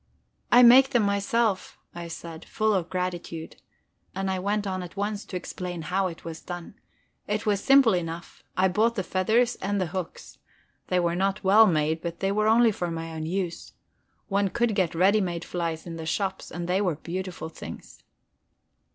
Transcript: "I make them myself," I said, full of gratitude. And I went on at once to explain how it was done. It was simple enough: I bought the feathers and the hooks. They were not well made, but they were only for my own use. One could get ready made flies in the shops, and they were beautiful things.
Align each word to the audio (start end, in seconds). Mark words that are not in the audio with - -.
"I 0.51 0.63
make 0.63 0.89
them 0.89 1.03
myself," 1.03 1.77
I 1.93 2.07
said, 2.07 2.43
full 2.45 2.73
of 2.73 2.89
gratitude. 2.89 3.57
And 4.15 4.31
I 4.31 4.39
went 4.39 4.65
on 4.65 4.81
at 4.81 4.97
once 4.97 5.25
to 5.25 5.35
explain 5.37 5.83
how 5.83 6.07
it 6.07 6.25
was 6.25 6.41
done. 6.41 6.73
It 7.27 7.45
was 7.45 7.63
simple 7.63 7.93
enough: 7.93 8.43
I 8.57 8.67
bought 8.67 8.95
the 8.95 9.03
feathers 9.03 9.57
and 9.57 9.79
the 9.79 9.85
hooks. 9.93 10.39
They 10.87 10.99
were 10.99 11.13
not 11.15 11.43
well 11.43 11.67
made, 11.67 12.01
but 12.01 12.19
they 12.19 12.31
were 12.31 12.47
only 12.47 12.71
for 12.71 12.89
my 12.89 13.13
own 13.13 13.27
use. 13.27 13.73
One 14.27 14.47
could 14.47 14.73
get 14.73 14.95
ready 14.95 15.21
made 15.21 15.45
flies 15.45 15.85
in 15.85 15.97
the 15.97 16.07
shops, 16.07 16.49
and 16.49 16.67
they 16.67 16.81
were 16.81 16.95
beautiful 16.95 17.49
things. 17.49 18.01